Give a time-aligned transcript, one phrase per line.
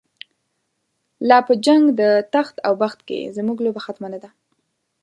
[1.29, 4.29] لاپه جنګ دتخت اوبخت کی، زموږ لوبه ختمه نه ده